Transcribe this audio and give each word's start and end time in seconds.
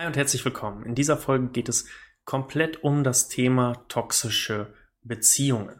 Hi 0.00 0.06
und 0.06 0.16
herzlich 0.16 0.42
willkommen. 0.46 0.86
In 0.86 0.94
dieser 0.94 1.18
Folge 1.18 1.48
geht 1.48 1.68
es 1.68 1.84
komplett 2.24 2.82
um 2.82 3.04
das 3.04 3.28
Thema 3.28 3.84
toxische 3.88 4.72
Beziehungen. 5.02 5.78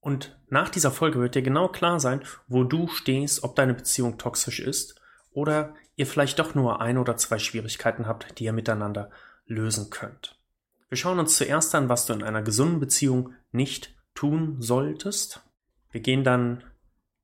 Und 0.00 0.40
nach 0.48 0.70
dieser 0.70 0.90
Folge 0.90 1.20
wird 1.20 1.34
dir 1.34 1.42
genau 1.42 1.68
klar 1.68 2.00
sein, 2.00 2.22
wo 2.48 2.64
du 2.64 2.88
stehst, 2.88 3.44
ob 3.44 3.54
deine 3.54 3.74
Beziehung 3.74 4.16
toxisch 4.16 4.60
ist 4.60 4.98
oder 5.30 5.74
ihr 5.94 6.06
vielleicht 6.06 6.38
doch 6.38 6.54
nur 6.54 6.80
ein 6.80 6.96
oder 6.96 7.18
zwei 7.18 7.38
Schwierigkeiten 7.38 8.06
habt, 8.06 8.38
die 8.38 8.44
ihr 8.44 8.54
miteinander 8.54 9.10
lösen 9.44 9.90
könnt. 9.90 10.40
Wir 10.88 10.96
schauen 10.96 11.18
uns 11.18 11.36
zuerst 11.36 11.74
an, 11.74 11.90
was 11.90 12.06
du 12.06 12.14
in 12.14 12.22
einer 12.22 12.40
gesunden 12.40 12.80
Beziehung 12.80 13.34
nicht 13.52 13.94
tun 14.14 14.56
solltest. 14.62 15.42
Wir 15.90 16.00
gehen 16.00 16.24
dann 16.24 16.64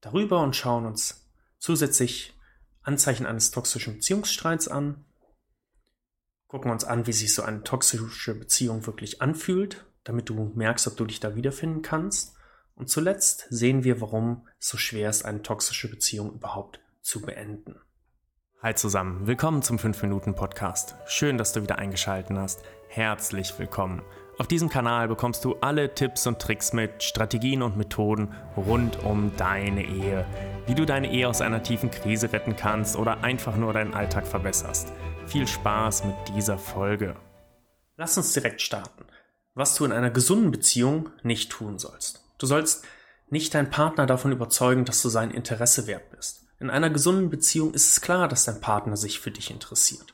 darüber 0.03 0.43
und 0.43 0.55
schauen 0.55 0.85
uns 0.85 1.31
zusätzlich 1.59 2.39
Anzeichen 2.83 3.25
eines 3.25 3.53
toxischen 3.53 3.95
Beziehungsstreits 3.95 4.69
an 4.69 5.07
gucken 6.51 6.73
uns 6.73 6.85
an, 6.85 7.07
wie 7.07 7.13
sich 7.13 7.33
so 7.33 7.43
eine 7.43 7.63
toxische 7.63 8.35
Beziehung 8.35 8.85
wirklich 8.85 9.23
anfühlt, 9.23 9.87
damit 10.03 10.29
du 10.29 10.51
merkst, 10.57 10.89
ob 10.89 10.97
du 10.97 11.05
dich 11.05 11.21
da 11.21 11.37
wiederfinden 11.37 11.81
kannst. 11.81 12.35
Und 12.75 12.91
zuletzt 12.91 13.47
sehen 13.51 13.85
wir, 13.85 14.01
warum 14.01 14.49
es 14.59 14.69
so 14.69 14.77
schwer 14.77 15.09
ist, 15.11 15.25
eine 15.25 15.43
toxische 15.43 15.89
Beziehung 15.89 16.33
überhaupt 16.33 16.81
zu 17.03 17.21
beenden. 17.21 17.77
Hi 18.63 18.75
zusammen, 18.75 19.29
willkommen 19.29 19.63
zum 19.63 19.77
5-Minuten-Podcast. 19.77 20.97
Schön, 21.07 21.39
dass 21.39 21.53
du 21.53 21.63
wieder 21.63 21.79
eingeschaltet 21.79 22.37
hast. 22.37 22.65
Herzlich 22.93 23.57
willkommen. 23.57 24.03
Auf 24.37 24.49
diesem 24.49 24.69
Kanal 24.69 25.07
bekommst 25.07 25.45
du 25.45 25.55
alle 25.61 25.95
Tipps 25.95 26.27
und 26.27 26.41
Tricks 26.41 26.73
mit, 26.73 27.05
Strategien 27.05 27.63
und 27.63 27.77
Methoden 27.77 28.35
rund 28.57 29.05
um 29.05 29.31
deine 29.37 29.85
Ehe. 29.85 30.27
Wie 30.67 30.75
du 30.75 30.85
deine 30.85 31.13
Ehe 31.13 31.29
aus 31.29 31.41
einer 31.41 31.63
tiefen 31.63 31.93
Krise 31.93 32.33
retten 32.33 32.57
kannst 32.57 32.97
oder 32.97 33.23
einfach 33.23 33.55
nur 33.55 33.73
deinen 33.73 33.95
Alltag 33.95 34.27
verbesserst. 34.27 34.93
Viel 35.27 35.47
Spaß 35.47 36.03
mit 36.03 36.17
dieser 36.35 36.59
Folge. 36.59 37.15
Lass 37.97 38.17
uns 38.17 38.33
direkt 38.33 38.61
starten. 38.61 39.05
Was 39.55 39.77
du 39.77 39.85
in 39.85 39.93
einer 39.93 40.11
gesunden 40.11 40.51
Beziehung 40.51 41.11
nicht 41.23 41.53
tun 41.53 41.79
sollst. 41.79 42.25
Du 42.39 42.47
sollst 42.47 42.85
nicht 43.29 43.55
deinen 43.55 43.71
Partner 43.71 44.07
davon 44.07 44.33
überzeugen, 44.33 44.85
dass 44.85 45.01
du 45.01 45.11
sein 45.11 45.31
Interesse 45.31 45.87
wert 45.87 46.11
bist. 46.11 46.45
In 46.59 46.71
einer 46.71 46.91
gesunden 46.91 47.31
Beziehung 47.31 47.73
ist 47.73 47.89
es 47.89 48.01
klar, 48.01 48.27
dass 48.27 48.47
dein 48.47 48.61
Partner 48.61 48.97
sich 48.97 49.21
für 49.21 49.31
dich 49.31 49.53
interessiert. 49.53 50.13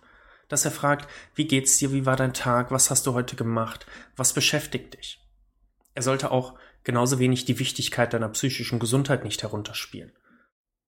Dass 0.48 0.64
er 0.64 0.70
fragt, 0.70 1.08
wie 1.34 1.46
geht's 1.46 1.78
dir, 1.78 1.92
wie 1.92 2.06
war 2.06 2.16
dein 2.16 2.34
Tag, 2.34 2.70
was 2.70 2.90
hast 2.90 3.06
du 3.06 3.14
heute 3.14 3.36
gemacht, 3.36 3.86
was 4.14 4.32
beschäftigt 4.32 4.94
dich. 4.94 5.20
Er 5.94 6.02
sollte 6.02 6.30
auch 6.30 6.54
genauso 6.84 7.18
wenig 7.18 7.44
die 7.44 7.58
Wichtigkeit 7.58 8.12
deiner 8.12 8.28
psychischen 8.28 8.78
Gesundheit 8.78 9.24
nicht 9.24 9.42
herunterspielen. 9.42 10.12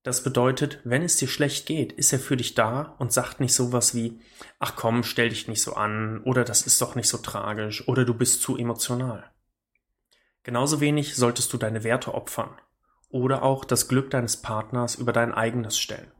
Das 0.04 0.22
bedeutet, 0.22 0.80
wenn 0.84 1.02
es 1.02 1.16
dir 1.16 1.28
schlecht 1.28 1.66
geht, 1.66 1.92
ist 1.92 2.12
er 2.12 2.20
für 2.20 2.36
dich 2.36 2.54
da 2.54 2.94
und 2.98 3.12
sagt 3.12 3.40
nicht 3.40 3.52
sowas 3.52 3.94
wie, 3.94 4.20
ach 4.58 4.76
komm, 4.76 5.02
stell 5.02 5.28
dich 5.28 5.48
nicht 5.48 5.62
so 5.62 5.74
an, 5.74 6.22
oder 6.22 6.44
das 6.44 6.62
ist 6.62 6.80
doch 6.80 6.94
nicht 6.94 7.08
so 7.08 7.18
tragisch, 7.18 7.86
oder 7.88 8.04
du 8.04 8.14
bist 8.14 8.40
zu 8.40 8.56
emotional. 8.56 9.30
Genauso 10.44 10.80
wenig 10.80 11.16
solltest 11.16 11.52
du 11.52 11.58
deine 11.58 11.84
Werte 11.84 12.14
opfern 12.14 12.56
oder 13.10 13.42
auch 13.42 13.64
das 13.64 13.88
Glück 13.88 14.10
deines 14.10 14.36
Partners 14.38 14.94
über 14.94 15.12
dein 15.12 15.34
eigenes 15.34 15.78
stellen. 15.78 16.10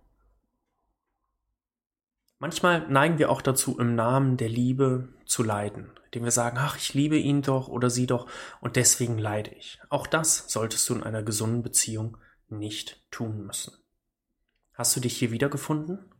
Manchmal 2.38 2.88
neigen 2.88 3.18
wir 3.18 3.30
auch 3.30 3.42
dazu, 3.42 3.78
im 3.78 3.96
Namen 3.96 4.36
der 4.36 4.48
Liebe 4.48 5.08
zu 5.26 5.42
leiden, 5.42 5.90
indem 6.06 6.24
wir 6.24 6.30
sagen, 6.30 6.56
ach, 6.60 6.76
ich 6.76 6.94
liebe 6.94 7.16
ihn 7.16 7.42
doch 7.42 7.68
oder 7.68 7.90
sie 7.90 8.06
doch 8.06 8.28
und 8.60 8.76
deswegen 8.76 9.18
leide 9.18 9.50
ich. 9.50 9.80
Auch 9.88 10.06
das 10.06 10.44
solltest 10.48 10.88
du 10.88 10.94
in 10.94 11.02
einer 11.02 11.22
gesunden 11.22 11.62
Beziehung 11.62 12.16
nicht 12.48 13.04
tun 13.10 13.44
müssen. 13.44 13.74
Hast 14.72 14.94
du 14.94 15.00
dich 15.00 15.16
hier 15.16 15.32
wiedergefunden? 15.32 16.14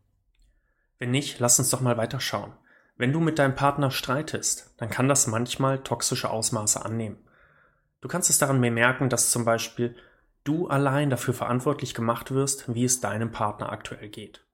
Wenn 0.99 1.13
nicht, 1.13 1.39
lass 1.39 1.61
uns 1.61 1.71
doch 1.71 1.81
mal 1.81 1.97
weiterschauen. 1.97 2.53
Wenn 2.97 3.13
du 3.13 3.21
mit 3.21 3.39
deinem 3.39 3.55
Partner 3.55 3.93
streitest, 3.93 4.75
dann 4.79 4.91
kann 4.91 5.09
das 5.09 5.29
manchmal 5.29 5.85
toxische 5.85 6.31
Ausmaße 6.31 6.85
annehmen. 6.85 7.19
Du 8.01 8.09
kannst 8.09 8.29
es 8.29 8.39
daran 8.39 8.61
bemerken, 8.61 9.09
dass 9.09 9.31
zum 9.31 9.45
Beispiel 9.45 9.95
du 10.43 10.67
allein 10.67 11.11
dafür 11.11 11.35
verantwortlich 11.35 11.95
gemacht 11.95 12.33
wirst, 12.33 12.75
wie 12.75 12.85
es 12.85 13.01
deinem 13.01 13.31
Partner 13.31 13.71
aktuell 13.71 14.09
geht. 14.09 14.45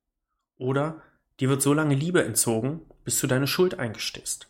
Oder 0.57 1.03
dir 1.41 1.49
wird 1.49 1.63
so 1.63 1.73
lange 1.73 1.95
Liebe 1.95 2.25
entzogen, 2.25 2.83
bis 3.05 3.21
du 3.21 3.27
deine 3.27 3.47
Schuld 3.47 3.79
eingestehst. 3.79 4.49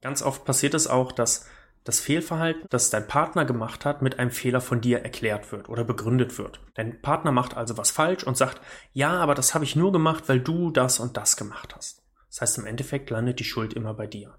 Ganz 0.00 0.22
oft 0.22 0.44
passiert 0.44 0.74
es 0.74 0.86
auch, 0.86 1.12
dass 1.12 1.48
das 1.84 2.00
Fehlverhalten, 2.00 2.66
das 2.70 2.90
dein 2.90 3.06
Partner 3.06 3.44
gemacht 3.44 3.84
hat, 3.84 4.00
mit 4.00 4.18
einem 4.18 4.30
Fehler 4.30 4.62
von 4.62 4.80
dir 4.80 5.00
erklärt 5.00 5.52
wird 5.52 5.68
oder 5.68 5.84
begründet 5.84 6.38
wird. 6.38 6.60
Dein 6.74 7.00
Partner 7.02 7.30
macht 7.30 7.56
also 7.56 7.76
was 7.76 7.90
falsch 7.90 8.24
und 8.24 8.36
sagt, 8.36 8.60
ja, 8.92 9.12
aber 9.18 9.34
das 9.34 9.54
habe 9.54 9.64
ich 9.64 9.76
nur 9.76 9.92
gemacht, 9.92 10.24
weil 10.28 10.40
du 10.40 10.70
das 10.70 10.98
und 10.98 11.16
das 11.16 11.36
gemacht 11.36 11.76
hast. 11.76 12.02
Das 12.28 12.40
heißt, 12.40 12.58
im 12.58 12.66
Endeffekt 12.66 13.10
landet 13.10 13.38
die 13.38 13.44
Schuld 13.44 13.74
immer 13.74 13.94
bei 13.94 14.06
dir. 14.06 14.38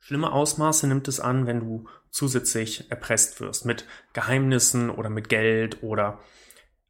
Schlimme 0.00 0.32
Ausmaße 0.32 0.88
nimmt 0.88 1.06
es 1.06 1.20
an, 1.20 1.46
wenn 1.46 1.60
du 1.60 1.88
zusätzlich 2.10 2.90
erpresst 2.90 3.40
wirst 3.40 3.64
mit 3.64 3.86
Geheimnissen 4.12 4.90
oder 4.90 5.10
mit 5.10 5.28
Geld 5.28 5.84
oder 5.84 6.18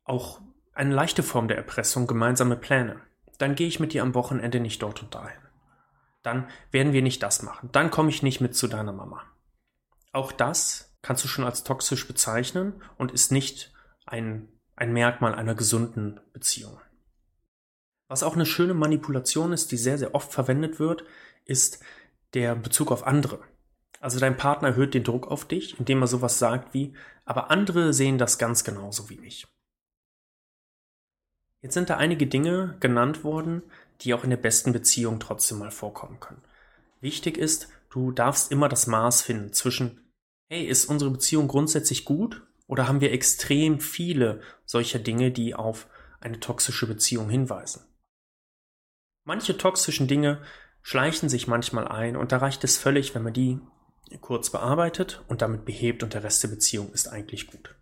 auch 0.05 0.41
eine 0.75 0.95
leichte 0.95 1.23
Form 1.23 1.49
der 1.49 1.57
Erpressung, 1.57 2.07
gemeinsame 2.07 2.57
Pläne. 2.57 2.97
Dann 3.39 3.55
gehe 3.55 3.69
ich 3.69 3.81
mit 3.81 3.93
dir 3.93 4.03
am 4.03 4.15
Wochenende 4.15 4.61
nicht 4.61 4.83
dort 4.83 5.03
und 5.03 5.15
dahin 5.15 5.33
dann 6.23 6.49
werden 6.71 6.93
wir 6.93 7.03
nicht 7.03 7.23
das 7.23 7.43
machen. 7.43 7.69
Dann 7.73 7.91
komme 7.91 8.11
ich 8.11 8.23
nicht 8.23 8.41
mit 8.41 8.55
zu 8.55 8.69
deiner 8.69 8.93
Mama. 8.93 9.23
Auch 10.13 10.33
das 10.33 10.95
kannst 11.03 11.25
du 11.25 11.29
schon 11.29 11.45
als 11.45 11.65
toxisch 11.65 12.07
bezeichnen 12.07 12.81
und 12.97 13.13
ist 13.13 13.33
nicht 13.33 13.73
ein, 14.07 14.49
ein 14.77 14.93
Merkmal 14.93 15.35
einer 15.35 15.55
gesunden 15.55 16.21
Beziehung. 16.33 16.81
Was 18.09 18.23
auch 18.23 18.35
eine 18.35 18.47
schöne 18.47 18.75
Manipulation 18.75 19.53
ist, 19.53 19.73
die 19.73 19.77
sehr, 19.77 19.99
sehr 19.99 20.15
oft 20.15 20.33
verwendet 20.33 20.79
wird, 20.79 21.05
ist 21.45 21.81
der 22.35 22.55
Bezug 22.55 22.93
auf 22.93 23.07
andere. 23.07 23.41
Also 24.01 24.21
dein 24.21 24.37
Partner 24.37 24.69
erhöht 24.69 24.95
den 24.95 25.05
Druck 25.05 25.29
auf 25.29 25.45
dich, 25.45 25.79
indem 25.79 26.03
er 26.03 26.09
sowas 26.09 26.39
sagt 26.39 26.75
wie, 26.75 26.95
aber 27.25 27.51
andere 27.51 27.93
sehen 27.93 28.19
das 28.19 28.39
ganz 28.39 28.65
genauso 28.65 29.09
wie 29.09 29.21
ich. 29.25 29.47
Jetzt 31.63 31.75
sind 31.75 31.91
da 31.91 31.97
einige 31.97 32.27
Dinge 32.27 32.77
genannt 32.81 33.25
worden, 33.25 33.63
die 34.01 34.15
auch 34.15 34.25
in 34.25 34.31
der 34.31 34.37
besten 34.37 34.73
Beziehung 34.73 35.21
trotzdem 35.21 35.59
mal 35.59 35.71
vorkommen 35.71 36.19
können. 36.19 36.43
Wichtig 37.01 37.39
ist, 37.39 37.69
du 37.91 38.11
darfst 38.11 38.51
immer 38.51 38.69
das 38.69 38.87
Maß 38.89 39.23
finden 39.23 39.53
zwischen, 39.53 40.01
hey, 40.51 40.65
ist 40.67 40.87
unsere 40.87 41.11
Beziehung 41.11 41.47
grundsätzlich 41.47 42.05
gut 42.05 42.43
oder 42.67 42.89
haben 42.89 43.01
wir 43.01 43.13
extrem 43.13 43.81
viele 43.81 44.41
solcher 44.67 44.99
Dinge, 44.99 45.31
die 45.31 45.55
auf 45.55 45.89
eine 46.21 46.41
toxische 46.41 46.87
Beziehung 46.87 47.31
hinweisen? 47.31 47.85
Manche 49.25 49.57
toxischen 49.57 50.09
Dinge 50.09 50.43
schleichen 50.83 51.29
sich 51.29 51.47
manchmal 51.47 51.87
ein 51.87 52.17
und 52.17 52.33
da 52.33 52.39
reicht 52.39 52.65
es 52.65 52.77
völlig, 52.77 53.15
wenn 53.15 53.23
man 53.23 53.35
die 53.35 53.61
kurz 54.21 54.51
bearbeitet 54.51 55.23
und 55.29 55.43
damit 55.43 55.65
behebt 55.65 56.03
und 56.03 56.13
der 56.13 56.25
Rest 56.25 56.43
der 56.43 56.49
Beziehung 56.49 56.93
ist 56.93 57.09
eigentlich 57.09 57.47
gut. 57.47 57.77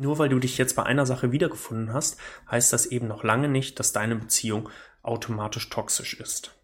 Nur 0.00 0.18
weil 0.18 0.30
du 0.30 0.38
dich 0.38 0.56
jetzt 0.56 0.76
bei 0.76 0.84
einer 0.84 1.04
Sache 1.04 1.30
wiedergefunden 1.30 1.92
hast, 1.92 2.18
heißt 2.50 2.72
das 2.72 2.86
eben 2.86 3.06
noch 3.06 3.22
lange 3.22 3.48
nicht, 3.48 3.78
dass 3.78 3.92
deine 3.92 4.16
Beziehung 4.16 4.70
automatisch 5.02 5.68
toxisch 5.68 6.18
ist. 6.18 6.58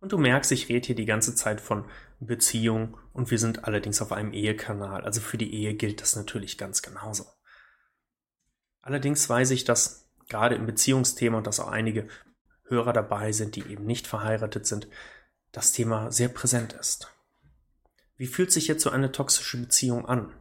Und 0.00 0.10
du 0.10 0.18
merkst, 0.18 0.50
ich 0.50 0.68
rede 0.68 0.88
hier 0.88 0.96
die 0.96 1.04
ganze 1.04 1.36
Zeit 1.36 1.60
von 1.60 1.84
Beziehung 2.18 2.98
und 3.12 3.30
wir 3.30 3.38
sind 3.38 3.62
allerdings 3.62 4.02
auf 4.02 4.10
einem 4.10 4.32
Ehekanal. 4.32 5.04
Also 5.04 5.20
für 5.20 5.38
die 5.38 5.54
Ehe 5.54 5.74
gilt 5.74 6.00
das 6.00 6.16
natürlich 6.16 6.58
ganz 6.58 6.82
genauso. 6.82 7.26
Allerdings 8.80 9.28
weiß 9.28 9.52
ich, 9.52 9.62
dass 9.62 10.10
gerade 10.28 10.56
im 10.56 10.66
Beziehungsthema 10.66 11.38
und 11.38 11.46
dass 11.46 11.60
auch 11.60 11.68
einige 11.68 12.08
Hörer 12.64 12.92
dabei 12.92 13.30
sind, 13.30 13.54
die 13.54 13.68
eben 13.68 13.86
nicht 13.86 14.08
verheiratet 14.08 14.66
sind, 14.66 14.88
das 15.52 15.70
Thema 15.70 16.10
sehr 16.10 16.28
präsent 16.28 16.72
ist. 16.72 17.06
Wie 18.16 18.26
fühlt 18.26 18.50
sich 18.50 18.66
jetzt 18.66 18.82
so 18.82 18.90
eine 18.90 19.12
toxische 19.12 19.58
Beziehung 19.58 20.06
an? 20.06 20.34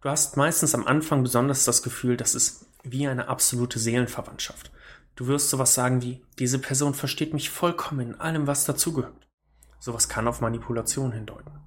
Du 0.00 0.08
hast 0.08 0.38
meistens 0.38 0.74
am 0.74 0.86
Anfang 0.86 1.22
besonders 1.22 1.64
das 1.64 1.82
Gefühl, 1.82 2.16
das 2.16 2.34
ist 2.34 2.66
wie 2.82 3.06
eine 3.06 3.28
absolute 3.28 3.78
Seelenverwandtschaft. 3.78 4.72
Du 5.14 5.26
wirst 5.26 5.50
sowas 5.50 5.74
sagen 5.74 6.00
wie, 6.00 6.24
diese 6.38 6.58
Person 6.58 6.94
versteht 6.94 7.34
mich 7.34 7.50
vollkommen 7.50 8.00
in 8.00 8.14
allem, 8.14 8.46
was 8.46 8.64
dazugehört. 8.64 9.28
Sowas 9.78 10.08
kann 10.08 10.26
auf 10.26 10.40
Manipulation 10.40 11.12
hindeuten. 11.12 11.60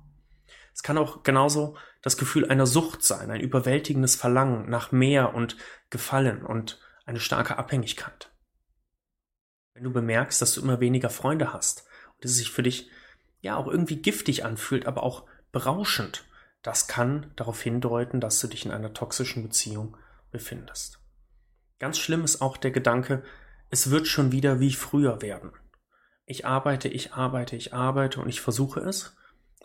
Es 0.73 0.81
kann 0.81 0.97
auch 0.97 1.21
genauso 1.21 1.77
das 2.01 2.17
Gefühl 2.17 2.49
einer 2.49 2.65
Sucht 2.65 3.03
sein, 3.03 3.29
ein 3.29 3.41
überwältigendes 3.41 4.15
Verlangen 4.15 4.67
nach 4.67 4.91
mehr 4.91 5.35
und 5.35 5.55
Gefallen 5.91 6.43
und 6.43 6.79
eine 7.05 7.19
starke 7.19 7.59
Abhängigkeit. 7.59 8.31
Wenn 9.75 9.83
du 9.83 9.91
bemerkst, 9.91 10.41
dass 10.41 10.53
du 10.53 10.61
immer 10.61 10.79
weniger 10.79 11.11
Freunde 11.11 11.53
hast 11.53 11.85
und 12.15 12.25
es 12.25 12.35
sich 12.35 12.49
für 12.49 12.63
dich 12.63 12.89
ja 13.41 13.55
auch 13.57 13.67
irgendwie 13.67 13.97
giftig 13.97 14.43
anfühlt, 14.43 14.87
aber 14.87 15.03
auch 15.03 15.27
berauschend, 15.51 16.25
das 16.63 16.87
kann 16.87 17.31
darauf 17.35 17.61
hindeuten, 17.61 18.19
dass 18.19 18.39
du 18.39 18.47
dich 18.47 18.65
in 18.65 18.71
einer 18.71 18.93
toxischen 18.93 19.43
Beziehung 19.43 19.97
befindest. 20.31 20.99
Ganz 21.77 21.99
schlimm 21.99 22.23
ist 22.23 22.41
auch 22.41 22.57
der 22.57 22.71
Gedanke, 22.71 23.23
es 23.69 23.91
wird 23.91 24.07
schon 24.07 24.31
wieder 24.31 24.59
wie 24.59 24.73
früher 24.73 25.21
werden. 25.21 25.51
Ich 26.25 26.45
arbeite, 26.45 26.87
ich 26.87 27.13
arbeite, 27.13 27.55
ich 27.55 27.73
arbeite 27.73 28.21
und 28.21 28.29
ich 28.29 28.39
versuche 28.39 28.79
es, 28.79 29.15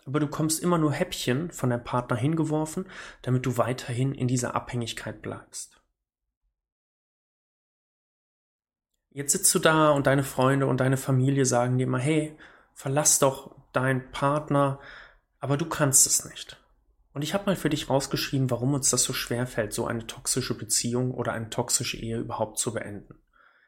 aber 0.05 0.19
du 0.19 0.27
kommst 0.27 0.61
immer 0.61 0.77
nur 0.77 0.91
Häppchen 0.91 1.51
von 1.51 1.69
deinem 1.69 1.83
Partner 1.83 2.17
hingeworfen, 2.17 2.85
damit 3.21 3.45
du 3.45 3.57
weiterhin 3.57 4.13
in 4.13 4.27
dieser 4.27 4.55
Abhängigkeit 4.55 5.21
bleibst. 5.21 5.81
Jetzt 9.11 9.31
sitzt 9.31 9.53
du 9.55 9.59
da 9.59 9.91
und 9.91 10.05
deine 10.05 10.23
Freunde 10.23 10.67
und 10.67 10.77
deine 10.77 10.97
Familie 10.97 11.45
sagen 11.45 11.77
dir 11.77 11.85
immer, 11.85 11.99
hey, 11.99 12.37
verlass 12.73 13.19
doch 13.19 13.55
deinen 13.71 14.11
Partner, 14.11 14.79
aber 15.39 15.57
du 15.57 15.65
kannst 15.65 16.05
es 16.05 16.25
nicht. 16.25 16.58
Und 17.19 17.23
ich 17.23 17.33
habe 17.33 17.47
mal 17.47 17.57
für 17.57 17.69
dich 17.69 17.89
rausgeschrieben, 17.89 18.49
warum 18.49 18.73
uns 18.73 18.91
das 18.91 19.03
so 19.03 19.11
schwer 19.11 19.45
fällt, 19.45 19.73
so 19.73 19.85
eine 19.85 20.07
toxische 20.07 20.57
Beziehung 20.57 21.13
oder 21.13 21.33
eine 21.33 21.49
toxische 21.49 21.97
Ehe 21.97 22.17
überhaupt 22.17 22.57
zu 22.57 22.73
beenden. 22.73 23.15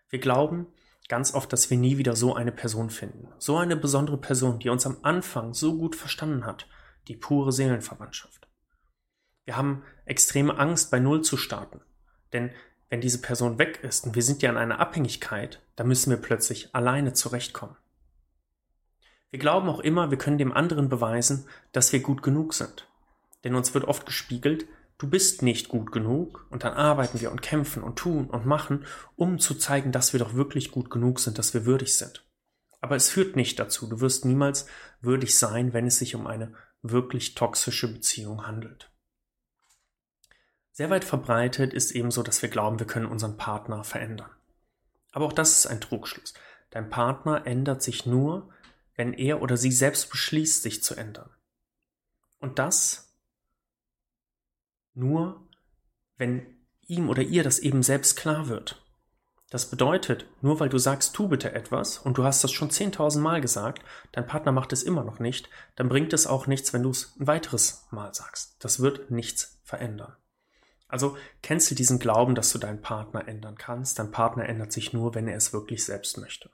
Wir 0.08 0.20
glauben 0.20 0.68
ganz 1.10 1.34
oft, 1.34 1.52
dass 1.52 1.70
wir 1.70 1.78
nie 1.78 1.98
wieder 1.98 2.16
so 2.16 2.34
eine 2.34 2.54
Person 2.54 2.90
finden. 2.90 3.28
So 3.40 3.58
eine 3.58 3.76
besondere 3.76 4.18
Person, 4.18 4.60
die 4.60 4.70
uns 4.70 4.86
am 4.86 5.00
Anfang 5.02 5.54
so 5.54 5.78
gut 5.78 5.98
verstanden 5.98 6.46
hat. 6.46 6.70
Die 7.10 7.18
pure 7.18 7.52
Seelenverwandtschaft. 7.52 8.48
Wir 9.44 9.58
haben 9.58 9.84
extreme 10.06 10.58
Angst, 10.58 10.90
bei 10.90 11.02
Null 11.02 11.22
zu 11.22 11.36
starten. 11.36 11.82
Denn 12.32 12.52
wenn 12.88 13.02
diese 13.02 13.20
Person 13.20 13.60
weg 13.60 13.82
ist 13.84 14.06
und 14.06 14.16
wir 14.16 14.24
sind 14.24 14.42
ja 14.42 14.50
in 14.50 14.56
einer 14.56 14.80
Abhängigkeit, 14.80 15.62
dann 15.76 15.90
müssen 15.90 16.10
wir 16.10 16.22
plötzlich 16.22 16.74
alleine 16.74 17.12
zurechtkommen. 17.12 17.76
Wir 19.30 19.40
glauben 19.40 19.68
auch 19.68 19.82
immer, 19.82 20.10
wir 20.10 20.18
können 20.18 20.38
dem 20.38 20.54
anderen 20.54 20.88
beweisen, 20.88 21.50
dass 21.74 21.92
wir 21.92 22.00
gut 22.00 22.24
genug 22.24 22.54
sind. 22.54 22.88
Denn 23.44 23.56
uns 23.56 23.74
wird 23.74 23.86
oft 23.86 24.06
gespiegelt, 24.06 24.68
du 24.98 25.10
bist 25.10 25.42
nicht 25.42 25.70
gut 25.70 25.92
genug 25.92 26.46
und 26.50 26.64
dann 26.64 26.74
arbeiten 26.74 27.22
wir 27.22 27.32
und 27.32 27.42
kämpfen 27.42 27.84
und 27.84 27.98
tun 27.98 28.30
und 28.30 28.46
machen, 28.46 28.86
um 29.16 29.40
zu 29.40 29.56
zeigen, 29.56 29.92
dass 29.92 30.14
wir 30.14 30.20
doch 30.20 30.36
wirklich 30.36 30.72
gut 30.72 30.90
genug 30.90 31.20
sind, 31.20 31.38
dass 31.38 31.54
wir 31.54 31.66
würdig 31.66 31.98
sind. 31.98 32.24
Aber 32.82 32.96
es 32.96 33.10
führt 33.10 33.36
nicht 33.36 33.60
dazu, 33.60 33.88
du 33.88 34.00
wirst 34.00 34.26
niemals 34.26 34.66
würdig 35.02 35.38
sein, 35.38 35.74
wenn 35.74 35.86
es 35.88 36.00
sich 36.00 36.16
um 36.16 36.28
eine 36.28 36.54
wirklich 36.82 37.36
toxische 37.36 37.92
Beziehung 37.92 38.46
handelt. 38.46 38.92
Sehr 40.72 40.90
weit 40.90 41.04
verbreitet 41.04 41.74
ist 41.74 41.92
ebenso, 41.92 42.24
dass 42.24 42.42
wir 42.42 42.50
glauben, 42.50 42.80
wir 42.80 42.88
können 42.88 43.06
unseren 43.06 43.38
Partner 43.38 43.84
verändern. 43.84 44.32
Aber 45.12 45.26
auch 45.26 45.34
das 45.34 45.52
ist 45.52 45.66
ein 45.68 45.82
Trugschluss. 45.82 46.34
Dein 46.70 46.90
Partner 46.90 47.46
ändert 47.46 47.84
sich 47.84 48.06
nur, 48.06 48.50
wenn 48.96 49.14
er 49.14 49.42
oder 49.42 49.58
sie 49.58 49.72
selbst 49.72 50.10
beschließt, 50.10 50.64
sich 50.64 50.82
zu 50.82 50.96
ändern. 50.96 51.30
Und 52.40 52.60
das 52.60 53.11
nur, 54.94 55.48
wenn 56.18 56.46
ihm 56.88 57.10
oder 57.10 57.22
ihr 57.22 57.44
das 57.44 57.60
eben 57.60 57.84
selbst 57.84 58.16
klar 58.18 58.48
wird. 58.48 58.86
Das 59.50 59.70
bedeutet, 59.70 60.26
nur 60.42 60.62
weil 60.62 60.70
du 60.70 60.78
sagst, 60.78 61.14
tu 61.14 61.28
bitte 61.28 61.52
etwas 61.52 61.98
und 61.98 62.18
du 62.18 62.24
hast 62.24 62.42
das 62.44 62.52
schon 62.52 62.70
10.000 62.70 63.20
Mal 63.20 63.42
gesagt, 63.42 63.84
dein 64.14 64.26
Partner 64.26 64.54
macht 64.54 64.72
es 64.72 64.82
immer 64.82 65.04
noch 65.04 65.20
nicht, 65.20 65.50
dann 65.76 65.90
bringt 65.90 66.14
es 66.14 66.26
auch 66.26 66.48
nichts, 66.48 66.72
wenn 66.72 66.84
du 66.84 66.90
es 66.90 67.18
ein 67.20 67.28
weiteres 67.28 67.86
Mal 67.92 68.14
sagst. 68.14 68.56
Das 68.64 68.80
wird 68.80 69.12
nichts 69.12 69.60
verändern. 69.64 70.16
Also 70.88 71.18
kennst 71.42 71.70
du 71.70 71.76
diesen 71.76 72.00
Glauben, 72.00 72.36
dass 72.36 72.52
du 72.52 72.60
deinen 72.60 72.82
Partner 72.82 73.28
ändern 73.28 73.58
kannst. 73.58 73.98
Dein 74.00 74.12
Partner 74.12 74.48
ändert 74.48 74.74
sich 74.74 74.94
nur, 74.94 75.16
wenn 75.16 75.28
er 75.28 75.38
es 75.38 75.54
wirklich 75.54 75.86
selbst 75.86 76.18
möchte. 76.18 76.50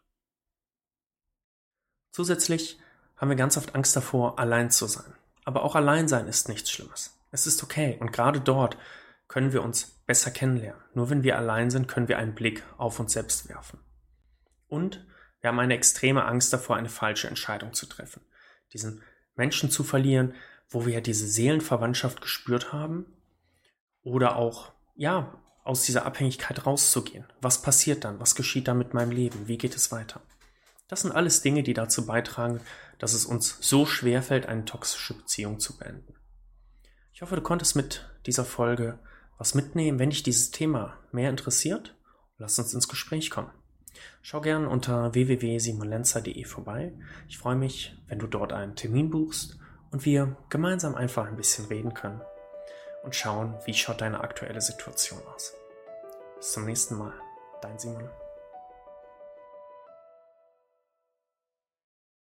Zusätzlich 2.11 2.79
haben 3.15 3.29
wir 3.29 3.35
ganz 3.35 3.57
oft 3.57 3.75
Angst 3.75 3.95
davor, 3.95 4.37
allein 4.39 4.71
zu 4.71 4.85
sein. 4.85 5.15
Aber 5.43 5.63
auch 5.63 5.75
allein 5.75 6.07
sein 6.07 6.27
ist 6.27 6.49
nichts 6.49 6.71
Schlimmes. 6.71 7.16
Es 7.31 7.47
ist 7.47 7.63
okay 7.63 7.97
und 7.99 8.13
gerade 8.13 8.41
dort 8.41 8.77
können 9.27 9.51
wir 9.53 9.63
uns 9.63 9.85
besser 10.05 10.31
kennenlernen. 10.31 10.81
Nur 10.93 11.09
wenn 11.09 11.23
wir 11.23 11.37
allein 11.37 11.69
sind, 11.69 11.87
können 11.87 12.07
wir 12.07 12.17
einen 12.17 12.35
Blick 12.35 12.63
auf 12.77 12.99
uns 12.99 13.13
selbst 13.13 13.49
werfen. 13.49 13.79
Und 14.67 15.05
wir 15.41 15.49
haben 15.49 15.59
eine 15.59 15.75
extreme 15.75 16.25
Angst 16.25 16.51
davor, 16.53 16.77
eine 16.77 16.89
falsche 16.89 17.27
Entscheidung 17.27 17.73
zu 17.73 17.85
treffen. 17.85 18.21
Diesen 18.73 19.01
Menschen 19.35 19.69
zu 19.69 19.83
verlieren, 19.83 20.33
wo 20.69 20.85
wir 20.85 20.93
ja 20.93 21.01
diese 21.01 21.27
Seelenverwandtschaft 21.27 22.21
gespürt 22.21 22.73
haben. 22.73 23.05
Oder 24.01 24.37
auch, 24.37 24.71
ja, 24.95 25.33
aus 25.63 25.83
dieser 25.83 26.05
Abhängigkeit 26.05 26.65
rauszugehen. 26.65 27.25
Was 27.41 27.61
passiert 27.61 28.05
dann? 28.05 28.19
Was 28.19 28.35
geschieht 28.35 28.67
dann 28.67 28.77
mit 28.77 28.93
meinem 28.93 29.11
Leben? 29.11 29.47
Wie 29.47 29.57
geht 29.57 29.75
es 29.75 29.91
weiter? 29.91 30.21
Das 30.87 31.01
sind 31.01 31.11
alles 31.11 31.41
Dinge, 31.41 31.63
die 31.63 31.73
dazu 31.73 32.05
beitragen, 32.05 32.61
dass 32.99 33.13
es 33.13 33.25
uns 33.25 33.57
so 33.59 33.85
schwer 33.85 34.23
fällt, 34.23 34.45
eine 34.45 34.63
toxische 34.63 35.13
Beziehung 35.13 35.59
zu 35.59 35.77
beenden. 35.77 36.15
Ich 37.17 37.23
hoffe, 37.23 37.35
du 37.35 37.41
konntest 37.41 37.75
mit 37.75 38.07
dieser 38.27 38.45
Folge 38.45 38.99
was 39.39 39.55
mitnehmen. 39.55 39.97
Wenn 39.97 40.11
dich 40.11 40.21
dieses 40.21 40.51
Thema 40.51 40.99
mehr 41.11 41.31
interessiert, 41.31 41.95
lass 42.37 42.59
uns 42.59 42.75
ins 42.75 42.87
Gespräch 42.87 43.31
kommen. 43.31 43.49
Schau 44.21 44.39
gern 44.39 44.67
unter 44.67 45.15
www.simonlenzer.de 45.15 46.43
vorbei. 46.43 46.93
Ich 47.27 47.39
freue 47.39 47.55
mich, 47.55 47.97
wenn 48.05 48.19
du 48.19 48.27
dort 48.27 48.53
einen 48.53 48.75
Termin 48.75 49.09
buchst 49.09 49.57
und 49.89 50.05
wir 50.05 50.37
gemeinsam 50.49 50.93
einfach 50.93 51.25
ein 51.25 51.37
bisschen 51.37 51.65
reden 51.65 51.95
können 51.95 52.21
und 53.03 53.15
schauen, 53.15 53.55
wie 53.65 53.73
schaut 53.73 54.01
deine 54.01 54.19
aktuelle 54.19 54.61
Situation 54.61 55.19
aus. 55.33 55.55
Bis 56.35 56.51
zum 56.51 56.65
nächsten 56.65 56.99
Mal. 56.99 57.13
Dein 57.63 57.79
Simon. 57.79 58.07